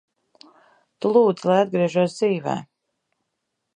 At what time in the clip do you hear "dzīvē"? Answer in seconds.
2.19-2.57